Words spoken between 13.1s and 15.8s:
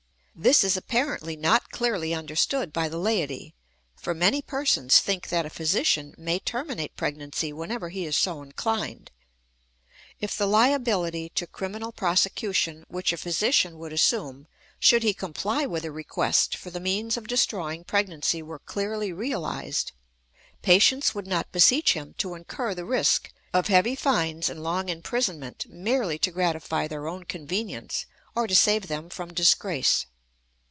a physician would assume should he comply